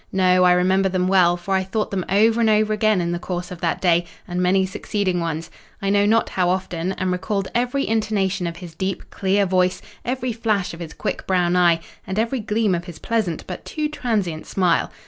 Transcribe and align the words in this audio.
No; 0.11 0.45
I 0.45 0.53
remember 0.53 0.89
them 0.89 1.07
well; 1.07 1.37
for 1.37 1.53
I 1.53 1.63
thought 1.63 1.91
them 1.91 2.03
over 2.09 2.41
and 2.41 2.49
over 2.49 2.73
again 2.73 3.01
in 3.01 3.11
the 3.11 3.19
course 3.19 3.51
of 3.51 3.61
that 3.61 3.79
day 3.79 4.05
and 4.27 4.41
many 4.41 4.65
succeeding 4.65 5.19
ones, 5.19 5.51
I 5.79 5.91
know 5.91 6.07
not 6.07 6.29
how 6.29 6.49
often; 6.49 6.93
and 6.93 7.11
recalled 7.11 7.49
every 7.53 7.87
intonation 7.87 8.47
of 8.47 8.57
his 8.57 8.73
deep, 8.73 9.11
clear 9.11 9.45
voice, 9.45 9.79
every 10.03 10.33
flash 10.33 10.73
of 10.73 10.79
his 10.79 10.93
quick, 10.93 11.27
brown 11.27 11.55
eye, 11.55 11.81
and 12.07 12.17
every 12.17 12.39
gleam 12.39 12.73
of 12.73 12.85
his 12.85 12.97
pleasant, 12.97 13.45
but 13.45 13.63
too 13.63 13.87
transient 13.89 14.47
smile. 14.47 14.91